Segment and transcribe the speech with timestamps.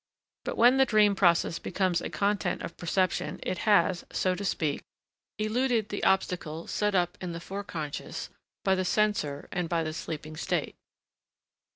[0.45, 4.81] But when the dream process becomes a content of perception it has, so to speak,
[5.37, 8.27] eluded the obstacle set up in the Forec.
[8.63, 10.73] by the censor and by the sleeping state.